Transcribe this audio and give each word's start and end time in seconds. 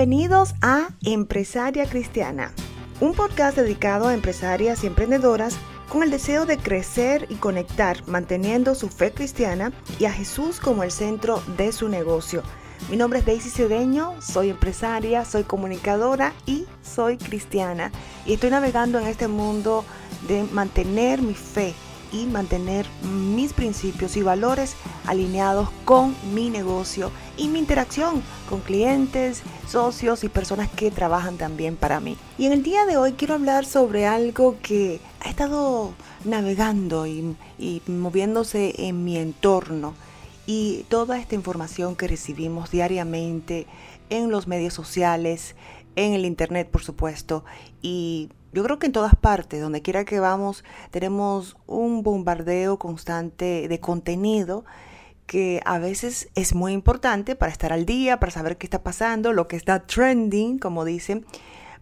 Bienvenidos 0.00 0.54
a 0.62 0.88
Empresaria 1.04 1.84
Cristiana, 1.84 2.54
un 3.02 3.12
podcast 3.12 3.54
dedicado 3.54 4.08
a 4.08 4.14
empresarias 4.14 4.82
y 4.82 4.86
emprendedoras 4.86 5.58
con 5.90 6.02
el 6.02 6.10
deseo 6.10 6.46
de 6.46 6.56
crecer 6.56 7.26
y 7.28 7.34
conectar, 7.34 7.98
manteniendo 8.08 8.74
su 8.74 8.88
fe 8.88 9.12
cristiana 9.12 9.72
y 9.98 10.06
a 10.06 10.10
Jesús 10.10 10.58
como 10.58 10.84
el 10.84 10.90
centro 10.90 11.42
de 11.58 11.70
su 11.72 11.90
negocio. 11.90 12.42
Mi 12.88 12.96
nombre 12.96 13.18
es 13.18 13.26
Daisy 13.26 13.50
Cedeño, 13.50 14.14
soy 14.22 14.48
empresaria, 14.48 15.26
soy 15.26 15.42
comunicadora 15.42 16.32
y 16.46 16.64
soy 16.82 17.18
cristiana. 17.18 17.92
Y 18.24 18.32
estoy 18.32 18.48
navegando 18.48 18.98
en 18.98 19.06
este 19.06 19.28
mundo 19.28 19.84
de 20.28 20.44
mantener 20.44 21.20
mi 21.20 21.34
fe 21.34 21.74
y 22.12 22.26
mantener 22.26 22.86
mis 23.02 23.52
principios 23.52 24.16
y 24.16 24.22
valores 24.22 24.74
alineados 25.06 25.68
con 25.84 26.14
mi 26.34 26.50
negocio 26.50 27.10
y 27.36 27.48
mi 27.48 27.58
interacción 27.58 28.22
con 28.48 28.60
clientes, 28.60 29.42
socios 29.68 30.24
y 30.24 30.28
personas 30.28 30.68
que 30.68 30.90
trabajan 30.90 31.36
también 31.36 31.76
para 31.76 32.00
mí. 32.00 32.16
Y 32.38 32.46
en 32.46 32.52
el 32.52 32.62
día 32.62 32.84
de 32.86 32.96
hoy 32.96 33.12
quiero 33.12 33.34
hablar 33.34 33.64
sobre 33.64 34.06
algo 34.06 34.56
que 34.62 35.00
ha 35.20 35.30
estado 35.30 35.92
navegando 36.24 37.06
y, 37.06 37.36
moviéndose 37.86 38.74
en 38.78 39.04
mi 39.04 39.16
entorno 39.16 39.94
y 40.46 40.84
toda 40.88 41.18
esta 41.18 41.34
información 41.34 41.96
que 41.96 42.08
recibimos 42.08 42.70
diariamente 42.70 43.66
en 44.08 44.30
los 44.30 44.46
medios 44.46 44.74
sociales, 44.74 45.54
en 45.96 46.14
el 46.14 46.24
internet 46.24 46.68
por 46.70 46.82
supuesto 46.82 47.44
y 47.82 48.30
yo 48.52 48.64
creo 48.64 48.78
que 48.78 48.86
en 48.86 48.92
todas 48.92 49.14
partes, 49.14 49.60
donde 49.60 49.82
quiera 49.82 50.04
que 50.04 50.20
vamos, 50.20 50.64
tenemos 50.90 51.56
un 51.66 52.02
bombardeo 52.02 52.78
constante 52.78 53.68
de 53.68 53.80
contenido 53.80 54.64
que 55.26 55.60
a 55.64 55.78
veces 55.78 56.28
es 56.34 56.54
muy 56.56 56.72
importante 56.72 57.36
para 57.36 57.52
estar 57.52 57.72
al 57.72 57.86
día, 57.86 58.18
para 58.18 58.32
saber 58.32 58.58
qué 58.58 58.66
está 58.66 58.82
pasando, 58.82 59.32
lo 59.32 59.46
que 59.46 59.54
está 59.54 59.86
trending, 59.86 60.58
como 60.58 60.84
dicen, 60.84 61.24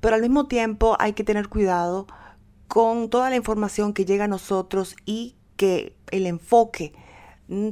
pero 0.00 0.16
al 0.16 0.22
mismo 0.22 0.46
tiempo 0.46 0.96
hay 0.98 1.12
que 1.12 1.22
tener 1.22 1.48
cuidado 1.48 2.08
con 2.66 3.08
toda 3.08 3.30
la 3.30 3.36
información 3.36 3.92
que 3.92 4.04
llega 4.04 4.24
a 4.24 4.28
nosotros 4.28 4.96
y 5.04 5.36
que 5.56 5.94
el 6.10 6.26
enfoque 6.26 6.92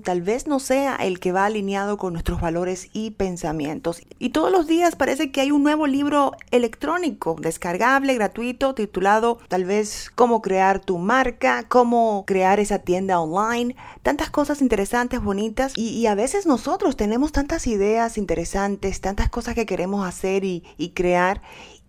tal 0.05 0.23
vez 0.23 0.47
no 0.47 0.61
sea 0.61 0.95
el 0.95 1.19
que 1.19 1.33
va 1.33 1.47
alineado 1.47 1.97
con 1.97 2.13
nuestros 2.13 2.41
valores 2.41 2.91
y 2.93 3.11
pensamientos. 3.11 4.03
Y 4.19 4.31
todos 4.31 4.53
los 4.53 4.67
días 4.67 4.95
parece 4.95 5.33
que 5.33 5.41
hay 5.41 5.51
un 5.51 5.65
nuevo 5.65 5.87
libro 5.87 6.33
electrónico, 6.51 7.37
descargable, 7.41 8.15
gratuito, 8.15 8.75
titulado 8.75 9.39
tal 9.49 9.65
vez 9.65 10.11
cómo 10.15 10.43
crear 10.43 10.79
tu 10.79 10.99
marca, 10.99 11.65
cómo 11.69 12.25
crear 12.27 12.61
esa 12.61 12.79
tienda 12.79 13.21
online, 13.21 13.75
tantas 14.03 14.31
cosas 14.31 14.63
interesantes, 14.63 15.21
bonitas. 15.21 15.73
Y, 15.77 16.05
a 16.05 16.15
veces 16.15 16.47
nosotros 16.47 16.97
tenemos 16.97 17.33
tantas 17.33 17.67
ideas 17.67 18.19
interesantes, 18.19 19.01
tantas 19.01 19.31
cosas 19.31 19.55
que 19.55 19.67
queremos 19.67 20.07
hacer 20.07 20.45
y, 20.45 20.63
y 20.77 20.91
crear. 20.91 21.43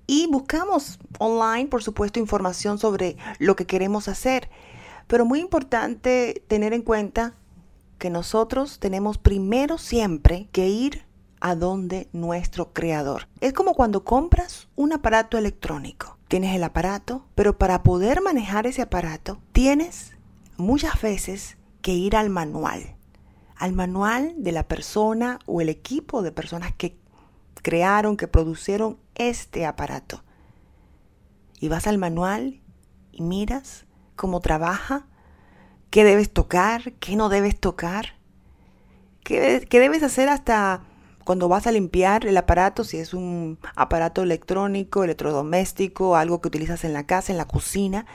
Y 0.07 0.27
buscamos 0.27 0.99
online, 1.19 1.67
por 1.67 1.83
supuesto, 1.83 2.19
información 2.19 2.79
sobre 2.79 3.17
lo 3.39 3.55
que 3.55 3.65
queremos 3.65 4.07
hacer. 4.07 4.49
Pero 5.07 5.25
muy 5.25 5.39
importante 5.39 6.43
tener 6.47 6.73
en 6.73 6.81
cuenta 6.81 7.35
que 7.97 8.09
nosotros 8.09 8.79
tenemos 8.79 9.17
primero 9.17 9.77
siempre 9.77 10.49
que 10.51 10.67
ir 10.67 11.05
a 11.39 11.55
donde 11.55 12.09
nuestro 12.11 12.73
creador. 12.73 13.27
Es 13.41 13.53
como 13.53 13.73
cuando 13.73 14.03
compras 14.03 14.67
un 14.75 14.93
aparato 14.93 15.37
electrónico. 15.37 16.17
Tienes 16.27 16.55
el 16.55 16.63
aparato, 16.63 17.25
pero 17.35 17.57
para 17.57 17.83
poder 17.83 18.21
manejar 18.21 18.67
ese 18.67 18.81
aparato 18.81 19.39
tienes 19.51 20.13
muchas 20.57 21.01
veces 21.01 21.57
que 21.81 21.93
ir 21.93 22.15
al 22.15 22.29
manual. 22.29 22.95
Al 23.55 23.73
manual 23.73 24.33
de 24.37 24.51
la 24.51 24.67
persona 24.67 25.39
o 25.45 25.61
el 25.61 25.69
equipo 25.69 26.21
de 26.21 26.31
personas 26.31 26.73
que 26.73 26.97
crearon, 27.61 28.17
que 28.17 28.27
produjeron 28.27 28.97
este 29.15 29.65
aparato. 29.65 30.23
Y 31.59 31.67
vas 31.67 31.87
al 31.87 31.97
manual 31.97 32.61
y 33.11 33.21
miras 33.21 33.85
cómo 34.15 34.39
trabaja 34.39 35.07
qué 35.89 36.03
debes 36.03 36.31
tocar, 36.31 36.93
qué 36.93 37.15
no 37.15 37.29
debes 37.29 37.59
tocar, 37.59 38.15
qué, 39.23 39.67
debes 39.69 40.03
hacer 40.03 40.29
hasta 40.29 40.81
cuando 41.23 41.49
vas 41.49 41.65
a 41.67 41.71
limpiar 41.71 42.25
el 42.25 42.37
aparato, 42.37 42.83
si 42.83 42.97
es 42.97 43.13
un 43.13 43.57
aparato 43.75 44.21
electrónico, 44.21 45.03
electrodoméstico, 45.03 46.15
algo 46.15 46.39
que 46.39 46.49
utilizas 46.49 46.83
en 46.83 46.93
la 46.93 47.05
casa, 47.05 47.31
en 47.31 47.37
la 47.37 47.47
cocina, 47.47 48.05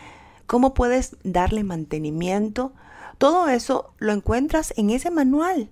cómo 0.46 0.74
puedes 0.74 1.16
darle 1.24 1.64
mantenimiento. 1.64 2.72
Todo 3.18 3.48
eso 3.48 3.94
lo 3.98 4.12
encuentras 4.12 4.72
en 4.76 4.90
ese 4.90 5.10
manual 5.10 5.70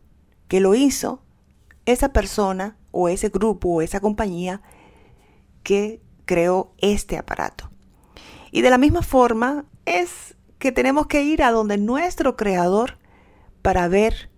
que 0.48 0.60
lo 0.60 0.74
hizo 0.74 1.22
esa 1.86 2.12
persona 2.12 2.76
o 2.90 3.08
ese 3.08 3.28
grupo 3.28 3.68
o 3.68 3.82
esa 3.82 4.00
compañía 4.00 4.60
que 5.62 6.00
creó 6.24 6.72
este 6.78 7.16
aparato. 7.16 7.70
Y 8.50 8.62
de 8.62 8.70
la 8.70 8.78
misma 8.78 9.02
forma 9.02 9.64
es 9.84 10.34
que 10.58 10.72
tenemos 10.72 11.06
que 11.06 11.22
ir 11.22 11.42
a 11.42 11.50
donde 11.50 11.78
nuestro 11.78 12.36
creador 12.36 12.98
para 13.62 13.88
ver 13.88 14.30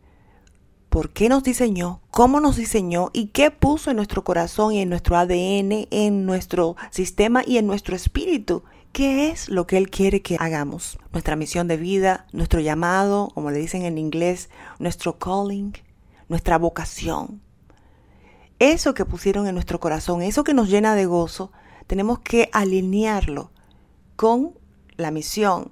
por 0.88 1.10
qué 1.10 1.28
nos 1.28 1.44
diseñó, 1.44 2.00
cómo 2.10 2.40
nos 2.40 2.56
diseñó 2.56 3.10
y 3.12 3.28
qué 3.28 3.50
puso 3.50 3.90
en 3.90 3.96
nuestro 3.96 4.24
corazón 4.24 4.72
y 4.72 4.80
en 4.80 4.88
nuestro 4.88 5.16
ADN, 5.16 5.86
en 5.90 6.26
nuestro 6.26 6.76
sistema 6.90 7.42
y 7.46 7.58
en 7.58 7.66
nuestro 7.66 7.94
espíritu. 7.94 8.64
¿Qué 8.92 9.30
es 9.30 9.48
lo 9.48 9.68
que 9.68 9.76
Él 9.76 9.88
quiere 9.88 10.20
que 10.20 10.36
hagamos? 10.40 10.98
Nuestra 11.12 11.36
misión 11.36 11.68
de 11.68 11.76
vida, 11.76 12.26
nuestro 12.32 12.58
llamado, 12.58 13.28
como 13.34 13.52
le 13.52 13.60
dicen 13.60 13.84
en 13.84 13.98
inglés, 13.98 14.50
nuestro 14.80 15.16
calling, 15.16 15.74
nuestra 16.28 16.58
vocación. 16.58 17.40
Eso 18.58 18.92
que 18.92 19.04
pusieron 19.04 19.46
en 19.46 19.54
nuestro 19.54 19.78
corazón, 19.78 20.22
eso 20.22 20.42
que 20.42 20.54
nos 20.54 20.68
llena 20.68 20.96
de 20.96 21.06
gozo, 21.06 21.52
tenemos 21.86 22.18
que 22.18 22.50
alinearlo 22.52 23.52
con 24.16 24.58
la 24.96 25.12
misión, 25.12 25.70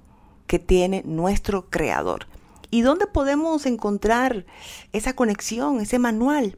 que 0.49 0.57
tiene 0.57 1.03
nuestro 1.05 1.69
creador. 1.69 2.25
¿Y 2.71 2.81
dónde 2.81 3.05
podemos 3.05 3.67
encontrar 3.67 4.47
esa 4.93 5.13
conexión, 5.13 5.79
ese 5.79 5.99
manual? 5.99 6.57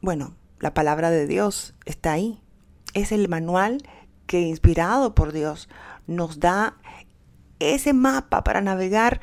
Bueno, 0.00 0.34
la 0.60 0.72
palabra 0.72 1.10
de 1.10 1.26
Dios 1.26 1.74
está 1.84 2.12
ahí. 2.12 2.40
Es 2.94 3.12
el 3.12 3.28
manual 3.28 3.82
que 4.26 4.40
inspirado 4.40 5.14
por 5.14 5.32
Dios 5.32 5.68
nos 6.06 6.40
da 6.40 6.78
ese 7.58 7.92
mapa 7.92 8.44
para 8.44 8.62
navegar 8.62 9.20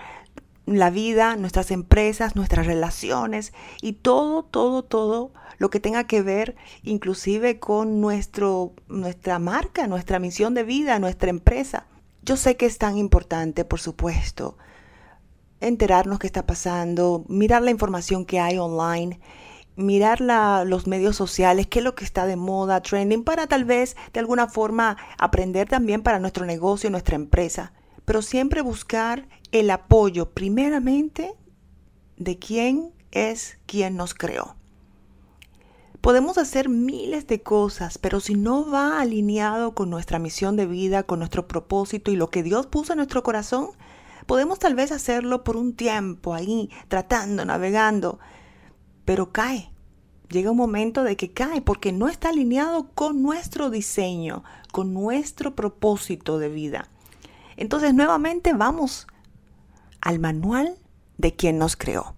la 0.68 0.92
vida, 0.92 1.36
nuestras 1.36 1.72
empresas, 1.72 2.36
nuestras 2.36 2.68
relaciones 2.68 3.54
y 3.82 3.94
todo, 3.94 4.44
todo, 4.44 4.84
todo 4.84 5.32
lo 5.58 5.72
que 5.72 5.80
tenga 5.80 6.04
que 6.04 6.22
ver 6.22 6.56
inclusive 6.84 7.58
con 7.58 8.02
nuestro, 8.02 8.74
nuestra 8.88 9.40
marca, 9.40 9.88
nuestra 9.88 10.20
misión 10.20 10.54
de 10.54 10.62
vida, 10.62 11.00
nuestra 11.00 11.32
empresa. 11.32 11.88
Yo 12.28 12.36
sé 12.36 12.58
que 12.58 12.66
es 12.66 12.78
tan 12.78 12.98
importante, 12.98 13.64
por 13.64 13.80
supuesto, 13.80 14.58
enterarnos 15.62 16.20
qué 16.20 16.28
está 16.28 16.46
pasando, 16.46 17.24
mirar 17.30 17.62
la 17.62 17.72
información 17.72 18.26
que 18.26 18.42
hay 18.42 18.58
online, 18.58 19.22
mirar 19.78 20.20
los 20.20 20.88
medios 20.88 21.16
sociales, 21.16 21.68
qué 21.68 21.80
es 21.80 21.86
lo 21.86 21.96
que 21.96 22.04
está 22.04 22.26
de 22.26 22.36
moda, 22.36 22.82
trending, 22.82 23.24
para 23.24 23.48
tal 23.48 23.64
vez 23.64 23.96
de 24.12 24.20
alguna 24.20 24.48
forma 24.48 24.98
aprender 25.18 25.70
también 25.70 26.04
para 26.04 26.20
nuestro 26.20 26.46
negocio, 26.46 26.90
nuestra 26.90 27.16
empresa. 27.16 27.72
Pero 28.04 28.22
siempre 28.22 28.62
buscar 28.62 29.30
el 29.54 29.70
apoyo 29.70 30.32
primeramente 30.32 31.34
de 32.18 32.38
quién 32.38 32.92
es 33.12 33.58
quien 33.66 33.96
nos 33.96 34.14
creó. 34.14 34.57
Podemos 36.08 36.38
hacer 36.38 36.70
miles 36.70 37.28
de 37.28 37.42
cosas, 37.44 37.98
pero 37.98 38.22
si 38.22 38.34
no 38.34 38.72
va 38.72 39.02
alineado 39.02 39.74
con 39.74 39.90
nuestra 39.90 40.20
misión 40.20 40.56
de 40.56 40.66
vida, 40.66 41.04
con 41.04 41.20
nuestro 41.20 41.50
propósito 41.50 42.12
y 42.12 42.16
lo 42.16 42.30
que 42.30 42.44
Dios 42.44 42.66
puso 42.66 42.94
en 42.94 42.98
nuestro 43.00 43.24
corazón, 43.24 43.72
podemos 44.26 44.58
tal 44.58 44.74
vez 44.74 44.94
hacerlo 44.94 45.44
por 45.44 45.58
un 45.58 45.76
tiempo 45.76 46.34
ahí, 46.34 46.70
tratando, 46.88 47.44
navegando, 47.44 48.20
pero 49.04 49.34
cae. 49.34 49.70
Llega 50.30 50.52
un 50.52 50.56
momento 50.56 51.04
de 51.04 51.18
que 51.18 51.34
cae 51.34 51.62
porque 51.62 51.92
no 51.92 52.08
está 52.08 52.30
alineado 52.30 52.88
con 52.94 53.22
nuestro 53.22 53.70
diseño, 53.70 54.46
con 54.72 54.94
nuestro 54.94 55.56
propósito 55.56 56.40
de 56.40 56.48
vida. 56.48 56.88
Entonces 57.58 57.94
nuevamente 57.94 58.54
vamos 58.54 59.08
al 60.00 60.20
manual 60.20 60.78
de 61.18 61.36
quien 61.36 61.58
nos 61.58 61.76
creó. 61.76 62.16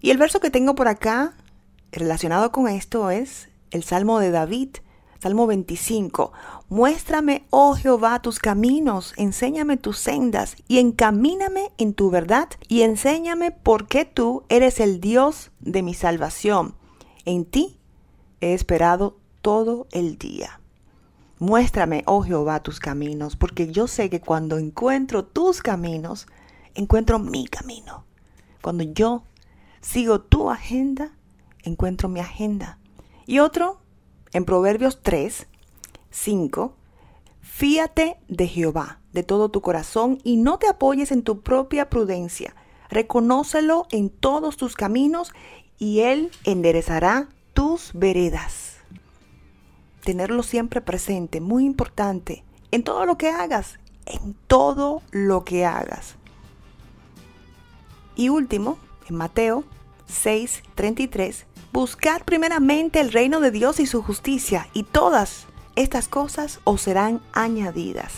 Y 0.00 0.08
el 0.08 0.16
verso 0.16 0.40
que 0.40 0.48
tengo 0.48 0.74
por 0.74 0.88
acá 0.88 1.34
relacionado 1.92 2.50
con 2.52 2.68
esto 2.68 3.10
es 3.10 3.48
el 3.70 3.84
Salmo 3.84 4.18
de 4.18 4.30
David, 4.30 4.70
Salmo 5.20 5.46
25. 5.46 6.32
Muéstrame, 6.68 7.46
oh 7.50 7.74
Jehová, 7.74 8.20
tus 8.20 8.38
caminos, 8.40 9.14
enséñame 9.16 9.76
tus 9.76 9.98
sendas 9.98 10.56
y 10.66 10.78
encamíname 10.78 11.70
en 11.78 11.94
tu 11.94 12.10
verdad 12.10 12.48
y 12.66 12.82
enséñame 12.82 13.52
por 13.52 13.86
qué 13.86 14.04
tú 14.04 14.42
eres 14.48 14.80
el 14.80 15.00
Dios 15.00 15.52
de 15.60 15.82
mi 15.82 15.94
salvación. 15.94 16.74
En 17.24 17.44
ti 17.44 17.78
he 18.40 18.52
esperado 18.54 19.18
todo 19.42 19.86
el 19.92 20.18
día. 20.18 20.60
Muéstrame, 21.38 22.02
oh 22.06 22.22
Jehová, 22.22 22.62
tus 22.62 22.80
caminos, 22.80 23.36
porque 23.36 23.70
yo 23.70 23.86
sé 23.86 24.10
que 24.10 24.20
cuando 24.20 24.58
encuentro 24.58 25.24
tus 25.24 25.60
caminos, 25.60 26.26
encuentro 26.74 27.18
mi 27.18 27.46
camino. 27.46 28.04
Cuando 28.60 28.84
yo 28.84 29.24
sigo 29.80 30.20
tu 30.20 30.50
agenda, 30.50 31.12
encuentro 31.62 32.08
mi 32.08 32.20
agenda. 32.20 32.78
Y 33.26 33.38
otro 33.38 33.80
en 34.32 34.44
Proverbios 34.44 35.00
3, 35.02 35.46
5, 36.10 36.76
fíate 37.40 38.18
de 38.28 38.48
Jehová 38.48 39.00
de 39.12 39.22
todo 39.22 39.50
tu 39.50 39.60
corazón 39.60 40.18
y 40.24 40.36
no 40.36 40.58
te 40.58 40.68
apoyes 40.68 41.12
en 41.12 41.22
tu 41.22 41.42
propia 41.42 41.90
prudencia. 41.90 42.54
Reconócelo 42.88 43.86
en 43.90 44.10
todos 44.10 44.56
tus 44.56 44.74
caminos 44.74 45.32
y 45.78 46.00
Él 46.00 46.30
enderezará 46.44 47.28
tus 47.54 47.92
veredas. 47.94 48.76
Tenerlo 50.04 50.42
siempre 50.42 50.80
presente, 50.80 51.40
muy 51.40 51.64
importante, 51.64 52.44
en 52.70 52.82
todo 52.82 53.06
lo 53.06 53.18
que 53.18 53.30
hagas, 53.30 53.78
en 54.06 54.34
todo 54.46 55.02
lo 55.10 55.44
que 55.44 55.64
hagas. 55.64 56.16
Y 58.16 58.28
último, 58.28 58.78
en 59.08 59.16
Mateo 59.16 59.64
6:33, 60.08 61.44
buscad 61.72 62.20
primeramente 62.22 63.00
el 63.00 63.12
reino 63.12 63.40
de 63.40 63.50
Dios 63.50 63.80
y 63.80 63.86
su 63.86 64.02
justicia, 64.02 64.68
y 64.74 64.82
todas 64.82 65.46
estas 65.74 66.06
cosas 66.06 66.60
os 66.64 66.82
serán 66.82 67.22
añadidas. 67.32 68.12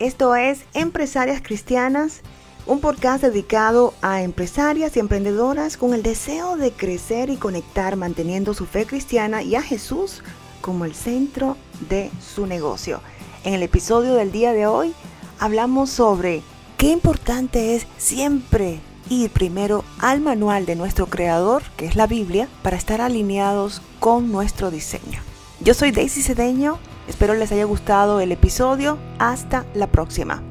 Esto 0.00 0.34
es 0.34 0.64
Empresarias 0.74 1.40
Cristianas, 1.40 2.22
un 2.66 2.80
podcast 2.80 3.22
dedicado 3.22 3.94
a 4.02 4.22
empresarias 4.22 4.96
y 4.96 5.00
emprendedoras 5.00 5.76
con 5.76 5.94
el 5.94 6.02
deseo 6.02 6.56
de 6.56 6.72
crecer 6.72 7.30
y 7.30 7.36
conectar 7.36 7.96
manteniendo 7.96 8.54
su 8.54 8.66
fe 8.66 8.86
cristiana 8.86 9.42
y 9.42 9.54
a 9.54 9.62
Jesús 9.62 10.22
como 10.60 10.84
el 10.84 10.94
centro 10.94 11.56
de 11.88 12.10
su 12.20 12.46
negocio. 12.46 13.00
En 13.44 13.54
el 13.54 13.62
episodio 13.62 14.14
del 14.14 14.32
día 14.32 14.52
de 14.52 14.66
hoy 14.66 14.94
hablamos 15.38 15.90
sobre 15.90 16.42
qué 16.76 16.88
importante 16.88 17.76
es 17.76 17.86
siempre 17.98 18.80
ir 19.10 19.30
primero 19.30 19.84
al 19.98 20.22
manual 20.22 20.64
de 20.64 20.76
nuestro 20.76 21.06
creador, 21.06 21.62
que 21.76 21.84
es 21.84 21.96
la 21.96 22.06
Biblia, 22.06 22.48
para 22.62 22.78
estar 22.78 23.02
alineados 23.02 23.82
con 23.98 24.32
nuestro 24.32 24.70
diseño. 24.70 25.20
Yo 25.60 25.74
soy 25.74 25.90
Daisy 25.90 26.22
Cedeño 26.22 26.78
Espero 27.10 27.34
les 27.34 27.50
haya 27.50 27.64
gustado 27.64 28.20
el 28.20 28.30
episodio. 28.30 28.96
Hasta 29.18 29.66
la 29.74 29.88
próxima. 29.88 30.49